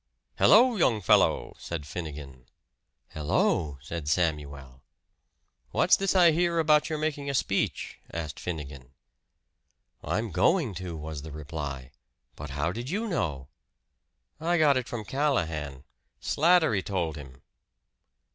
[0.39, 2.47] "Hello, young fellow!" said Finnegan.
[3.09, 4.81] "Hello!" said Samuel.
[5.69, 8.93] "What's this I hear about your making a speech?" asked Finnegan.
[10.03, 11.91] "I'm going to," was the reply.
[12.35, 13.49] "But how did you know?"
[14.39, 15.83] "I got it from Callahan.
[16.19, 17.43] Slattery told him."